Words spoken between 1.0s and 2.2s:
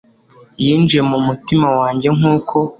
mu mutima wanjye